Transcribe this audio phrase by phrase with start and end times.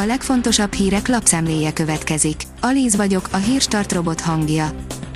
[0.00, 2.42] A legfontosabb hírek lapszemléje következik.
[2.60, 4.70] Alíz vagyok, a hírstart robot hangja.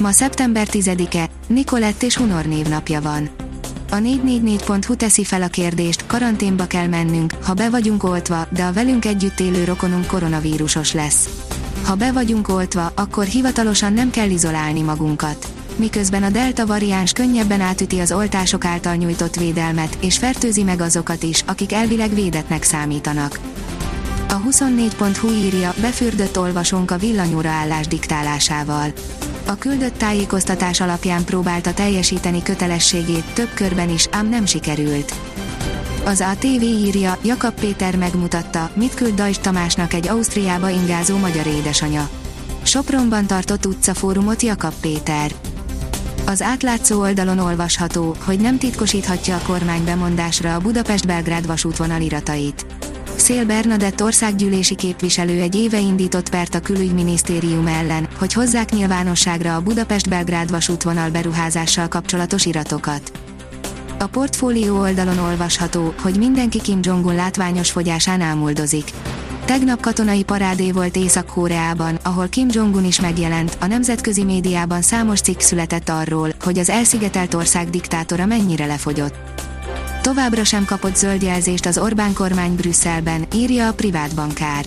[0.00, 3.28] Ma szeptember 10-e, Nikolett és Hunor névnapja van.
[3.90, 8.72] A 444.hu teszi fel a kérdést, karanténba kell mennünk, ha be vagyunk oltva, de a
[8.72, 11.28] velünk együtt élő rokonunk koronavírusos lesz.
[11.84, 15.52] Ha be vagyunk oltva, akkor hivatalosan nem kell izolálni magunkat.
[15.76, 21.22] Miközben a delta variáns könnyebben átüti az oltások által nyújtott védelmet, és fertőzi meg azokat
[21.22, 23.38] is, akik elvileg védetnek számítanak.
[24.30, 28.92] A 24.hu írja, befürdött olvasónk a villanyóra állás diktálásával.
[29.46, 35.14] A küldött tájékoztatás alapján próbálta teljesíteni kötelességét több körben is, ám nem sikerült.
[36.04, 42.08] Az ATV írja, Jakab Péter megmutatta, mit küld Dajs Tamásnak egy Ausztriába ingázó magyar édesanya.
[42.62, 45.32] Sopronban tartott utcafórumot Jakab Péter.
[46.26, 52.66] Az átlátszó oldalon olvasható, hogy nem titkosíthatja a kormány bemondásra a Budapest-Belgrád vasútvonal iratait.
[53.28, 59.60] Szél Bernadett országgyűlési képviselő egy éve indított pert a külügyminisztérium ellen, hogy hozzák nyilvánosságra a
[59.60, 63.12] Budapest-Belgrád vasútvonal beruházással kapcsolatos iratokat.
[63.98, 68.90] A portfólió oldalon olvasható, hogy mindenki Kim Jong-un látványos fogyásán ámuldozik.
[69.44, 75.40] Tegnap katonai parádé volt Észak-Koreában, ahol Kim Jong-un is megjelent, a nemzetközi médiában számos cikk
[75.40, 79.46] született arról, hogy az elszigetelt ország diktátora mennyire lefogyott.
[80.02, 84.64] Továbbra sem kapott zöld jelzést az Orbán kormány Brüsszelben, írja a privát bankár.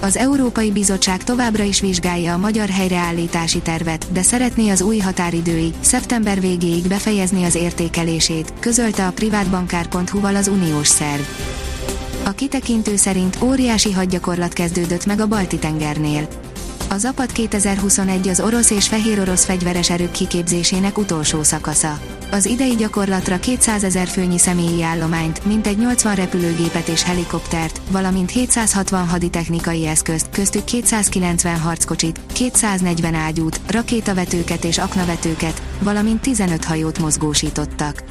[0.00, 5.74] Az Európai Bizottság továbbra is vizsgálja a magyar helyreállítási tervet, de szeretné az új határidőig,
[5.80, 11.22] szeptember végéig befejezni az értékelését, közölte a privátbankár.hu-val az uniós szerv.
[12.24, 16.28] A kitekintő szerint óriási hadgyakorlat kezdődött meg a Balti-tengernél.
[16.90, 22.00] A Zapad 2021 az orosz és fehér orosz fegyveres erők kiképzésének utolsó szakasza.
[22.30, 29.08] Az idei gyakorlatra 200 ezer főnyi személyi állományt, mintegy 80 repülőgépet és helikoptert, valamint 760
[29.08, 38.02] haditechnikai eszközt, köztük 290 harckocsit, 240 ágyút, rakétavetőket és aknavetőket, valamint 15 hajót mozgósítottak.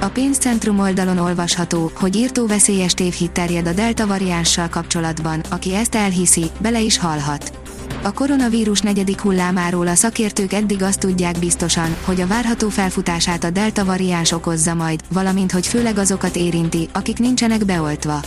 [0.00, 5.94] A pénzcentrum oldalon olvasható, hogy írtó veszélyes tévhit terjed a delta variánssal kapcsolatban, aki ezt
[5.94, 7.57] elhiszi, bele is halhat.
[8.02, 13.50] A koronavírus negyedik hullámáról a szakértők eddig azt tudják biztosan, hogy a várható felfutását a
[13.50, 18.20] delta variáns okozza majd, valamint hogy főleg azokat érinti, akik nincsenek beoltva.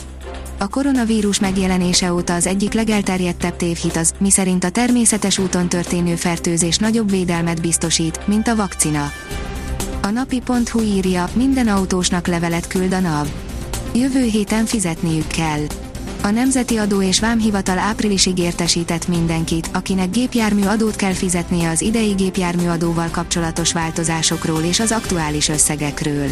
[0.58, 6.78] A koronavírus megjelenése óta az egyik legelterjedtebb tévhit az, miszerint a természetes úton történő fertőzés
[6.78, 9.12] nagyobb védelmet biztosít, mint a vakcina.
[10.02, 13.28] A napi.hu írja, minden autósnak levelet küld a NAV.
[13.94, 15.62] Jövő héten fizetniük kell.
[16.24, 22.12] A Nemzeti Adó és Vámhivatal áprilisig értesített mindenkit, akinek gépjármű adót kell fizetnie az idei
[22.12, 26.32] gépjármű adóval kapcsolatos változásokról és az aktuális összegekről.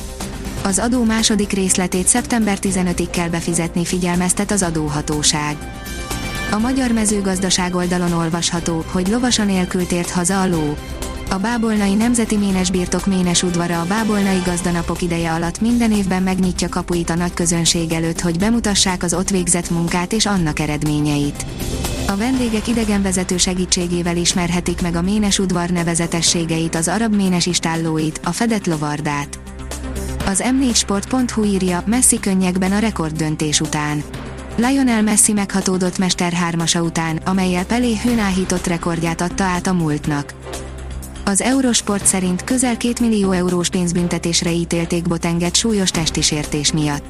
[0.63, 5.57] Az adó második részletét szeptember 15-ig kell befizetni figyelmeztet az adóhatóság.
[6.51, 10.77] A magyar mezőgazdaság oldalon olvasható, hogy lovasan nélkül tért haza a ló.
[11.31, 16.69] A Bábolnai Nemzeti Ménes Birtok Ménes udvara a Bábolnai Gazdanapok ideje alatt minden évben megnyitja
[16.69, 21.45] kapuit a nagy közönség előtt, hogy bemutassák az ott végzett munkát és annak eredményeit.
[22.07, 28.31] A vendégek idegenvezető segítségével ismerhetik meg a Ménes udvar nevezetességeit, az arab ménes istállóit, a
[28.31, 29.39] fedett lovardát.
[30.25, 34.03] Az m4sport.hu írja Messi könnyekben a rekorddöntés után.
[34.55, 40.33] Lionel Messi meghatódott Mester hármasa után, amelyel Pelé hőnáhított rekordját adta át a múltnak.
[41.29, 47.03] Az Eurosport szerint közel 2 millió eurós pénzbüntetésre ítélték Botenget súlyos testi sértés miatt.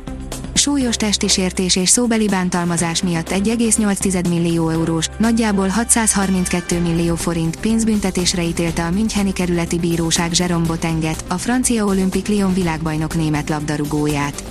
[0.53, 8.44] Súlyos testi sértés és szóbeli bántalmazás miatt 1,8 millió eurós, nagyjából 632 millió forint pénzbüntetésre
[8.44, 14.44] ítélte a Müncheni kerületi bíróság Jerome Botenget, a francia olimpik Lyon világbajnok német labdarúgóját.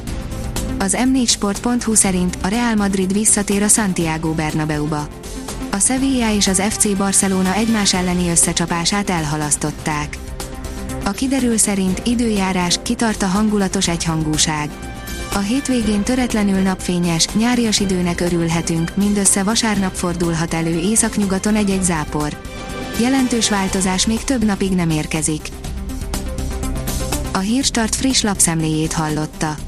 [0.78, 5.08] Az m4sport.hu szerint a Real Madrid visszatér a Santiago Bernabeuba
[5.78, 10.18] a Sevilla és az FC Barcelona egymás elleni összecsapását elhalasztották.
[11.04, 14.70] A kiderül szerint időjárás, kitart a hangulatos egyhangúság.
[15.34, 22.36] A hétvégén töretlenül napfényes, nyárias időnek örülhetünk, mindössze vasárnap fordulhat elő északnyugaton egy-egy zápor.
[23.00, 25.48] Jelentős változás még több napig nem érkezik.
[27.32, 29.67] A Hírstart friss lapszemléjét hallotta.